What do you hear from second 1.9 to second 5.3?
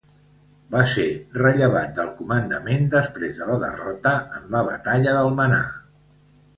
del comandament després de la derrota en la Batalla